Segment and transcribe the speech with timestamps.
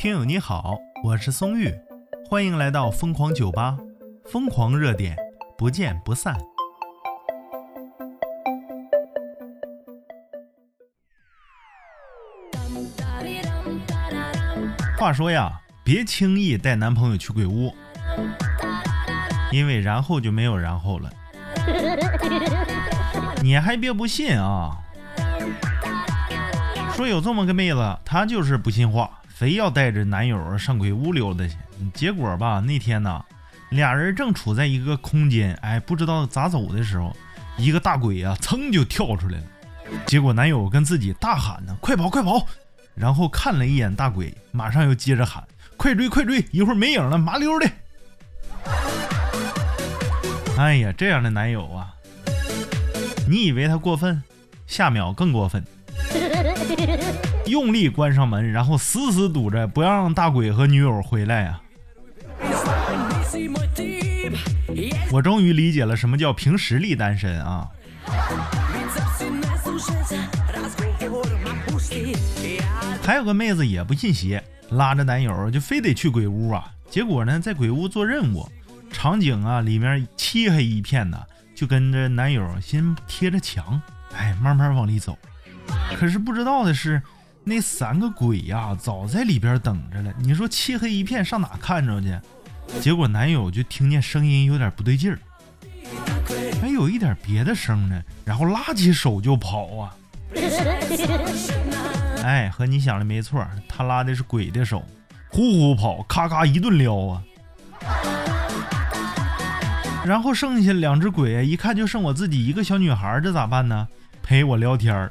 [0.00, 1.70] 听友你好，我是松玉，
[2.26, 3.76] 欢迎来到疯狂酒吧，
[4.24, 5.14] 疯狂热点，
[5.58, 6.34] 不见不散。
[14.96, 17.70] 话说呀，别轻易带男朋友去鬼屋，
[19.52, 21.10] 因为然后就没有然后了。
[23.44, 24.78] 你还别不信啊！
[26.94, 31.56] 说有这么个妹子，她就是不信话，非要带着男友上鬼屋溜达去。
[31.94, 33.24] 结果吧，那天呢，
[33.70, 37.16] 俩人正处在一个空间，哎，不知道咋走的时候，
[37.56, 39.44] 一个大鬼啊，噌就跳出来了。
[40.04, 42.46] 结果男友跟自己大喊呢：“快跑，快跑！”
[42.94, 45.42] 然后看了一眼大鬼，马上又接着喊
[45.74, 46.44] ：“快追，快追！
[46.52, 47.66] 一会儿没影了，麻溜的。”
[50.58, 51.94] 哎呀，这样的男友啊，
[53.26, 54.22] 你以为他过分？
[54.66, 55.64] 下秒更过分，
[57.50, 61.60] 用力关上门，然后死死堵着，不让大鬼和女友回来啊！
[65.12, 67.68] 我终于理解了什么叫凭实力单身啊！
[73.02, 76.72] 还有个妹子也不信邪，拉着男友就非得去鬼屋啊！
[76.88, 78.48] 结果呢，在鬼屋做任务。
[78.92, 83.80] 场景啊，里面漆黑一片的，就跟着男友先贴着墙，
[84.16, 85.16] 哎，慢慢往里走。
[85.96, 87.00] 可是不知道的是，
[87.42, 90.12] 那三个鬼呀，早在里边等着了。
[90.18, 92.18] 你说漆黑一片，上哪看着去？
[92.80, 95.18] 结果男友就听见声音有点不对劲儿，
[96.60, 99.96] 还有一点别的声呢，然后拉起手就跑啊！
[102.22, 104.84] 哎，和你想的没错，他拉的是鬼的手，
[105.30, 107.22] 呼呼跑，咔咔一顿撩啊！
[110.04, 113.88] 然后剩下两只鬼，一看就剩我自己一个小女孩，这咋办呢？
[114.22, 115.10] 陪我聊天儿，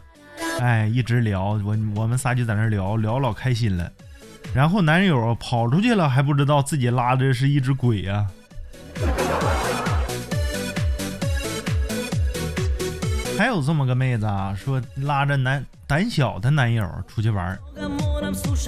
[0.62, 3.90] 哎，一直聊，我我们仨就在那聊聊老开心了。
[4.54, 8.28] 然后男友跑出去了，还不知道自己拉的是一只鬼呀。
[13.38, 17.58] 还有这么个妹子啊，说拉着男胆小的男友出去玩，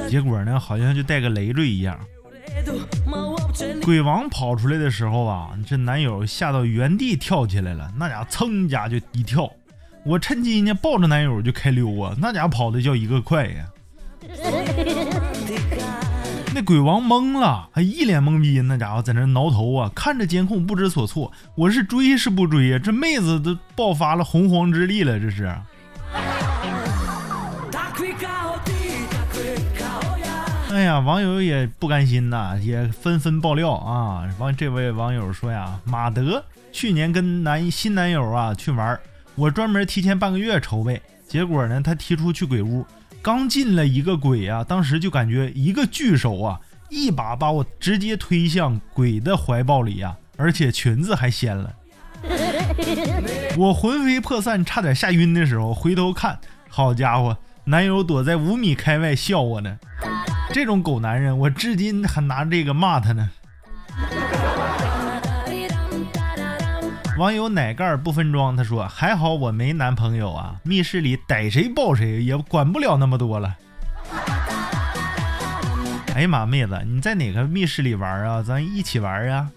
[0.09, 1.99] 结果呢，好像就带个累赘一样。
[3.83, 9.51] 鬼王跑出来的时候啊，这男友吓到原地跳起来了，那家伙噌家就一跳，
[10.03, 13.65] 我趁机呢抱着男友就开溜啊，那家伙跑的叫一个快呀！
[16.53, 21.31] 那鬼王懵了，还一脸懵逼，那家伙在那挠头啊，看着监控不知所措。
[21.55, 22.79] 我是追是不追呀？
[22.79, 25.45] 这妹子都爆发了洪荒之力了，这是。
[30.71, 34.27] 哎呀，网友也不甘心呐，也纷纷爆料啊。
[34.39, 38.99] 网这位网友说呀，马德去年跟男新男友啊去玩，
[39.41, 42.85] 我专门提前半个月筹备，结果呢，他提出去鬼屋，
[43.23, 51.73] 刚进了一个鬼啊，当时就感觉一个巨手啊，一把把我直接推向鬼的怀抱里呀，而且裙子还掀了，
[53.57, 59.79] 我魂飞魄散，差点吓晕的时候，回头看，好家伙，男友躲在五米开外笑我呢。
[60.53, 63.31] 这种狗男人，我至今还拿这个骂他呢。
[67.21, 73.55] 网友奶盖不分装，他说：“还好我没男朋友啊，密室里逮谁抱谁，也管不了那么多了。”
[76.15, 78.41] 哎呀妈，妹子，你在哪个密室里玩啊？
[78.41, 79.47] 咱一起玩啊！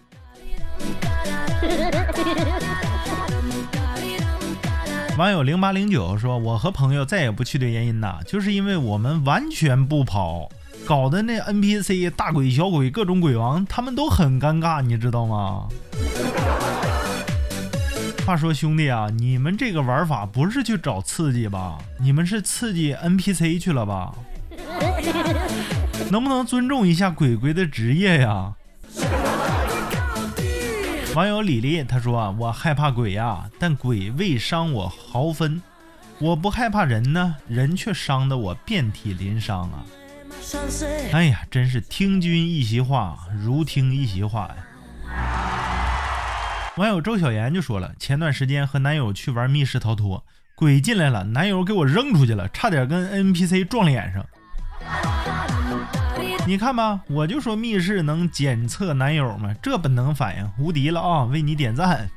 [5.17, 10.51] 网友零八零九说：“我和朋友再也不去的原因呐，就是因为我们完全不跑。”
[10.85, 15.67] 搞的那 NPC 大鬼小鬼各种鬼王，他们都很尴尬，你知道吗？
[18.27, 21.79] 话说兄弟啊，你们这个玩法不是去找刺激吧？
[22.01, 24.15] 你们是刺激 NPC 去了吧？
[26.11, 28.55] 能不能尊重一下鬼鬼的职业呀？
[31.15, 35.61] 网友李丽他说啊，我害怕鬼呀，但鬼未伤我毫分。
[36.19, 39.85] 我不害怕人呢，人却伤得我遍体鳞伤啊。
[41.13, 44.57] 哎呀，真是听君一席话，如听一席话呀！
[46.77, 50.25] 网友周小妍就说了，前段时间和男友去玩密室逃脱，
[50.57, 54.27] 鬼进来了，男友给我扔出去了，差点跟 NPC 撞脸上。
[56.49, 59.55] 你看吧，我就说密室能检测男友吗？
[59.63, 61.23] 这本能反应无敌了啊！
[61.25, 62.11] 为你点赞。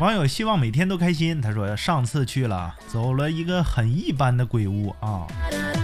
[0.00, 1.40] 网友希望每天都开心。
[1.40, 5.24] 他说上次去了，走了一个很一般的鬼屋啊，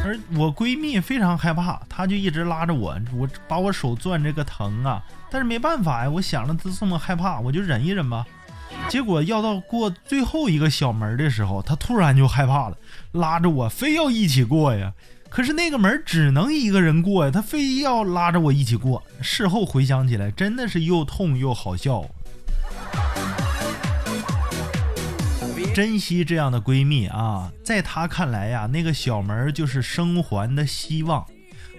[0.03, 8.25] 而我闺蜜非常害怕，她就一直拉着我，我把我手攥这个疼啊，但是没办法呀，我想着她这么害怕，我就忍一忍吧。
[8.89, 12.77] 结果要到过最后一个小门的时候，他突然就害怕了，
[13.13, 14.93] 拉着我非要一起过呀。
[15.29, 19.03] 可是那个门只能一个人过呀，他非要拉着我一起过。
[19.21, 22.05] 事后回想起来，真的是又痛又好笑。
[25.73, 31.25] 珍惜这样的闺蜜啊，在她看来呀，那个小门就是生还的希望。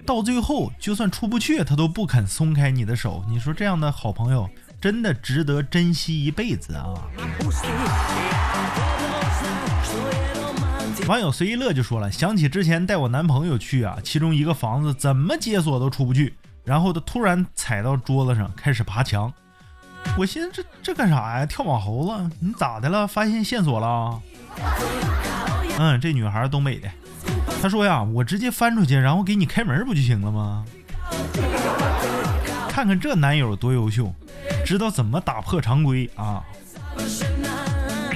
[0.04, 3.24] 到最后，就算出不去，她都不肯松开你的手。
[3.28, 4.48] 你说这样的好朋友，
[4.80, 6.94] 真的值得珍惜一辈子啊！
[11.06, 16.34] 网友随意乐就说了，想起之前带我男朋友去啊，其中一个房子怎么解锁都出不去，
[16.64, 19.32] 然后他突然踩到桌子上开始爬墙。
[20.16, 21.46] 我寻思这这干啥呀？
[21.46, 22.30] 跳网猴子？
[22.38, 23.06] 你咋的了？
[23.06, 24.20] 发现线索了？
[25.78, 26.88] 嗯，这女孩东北的，
[27.62, 30.64] 她说呀，我直接翻出去，然后给你开门不就行了吗？
[32.68, 34.12] 看看这男友多优秀，
[34.64, 36.42] 知道怎么打破常规啊！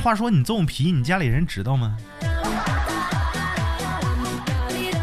[0.02, 1.96] 话说你这么皮，你家里人知道吗？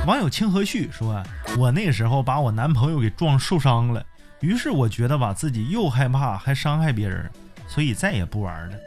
[0.05, 1.23] 网友清河旭说，
[1.57, 4.05] 我那个时候把我男朋友给撞受伤了。
[4.43, 7.31] 于是我觉得吧，自己又害怕还伤害别人，
[7.65, 8.77] 所以再也不玩了。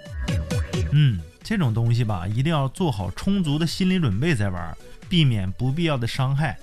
[0.93, 4.77] 嗯，这种东西吧，一定要做好充足的心理准备再玩，
[5.09, 6.59] 避免不必要的伤害。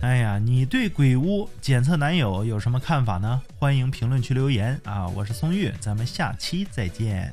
[0.00, 3.42] 哎呀，你对鬼屋检测男友有什么看法呢？
[3.58, 5.06] 欢迎评论区留言啊！
[5.08, 7.30] 我是松玉，咱们下期再见。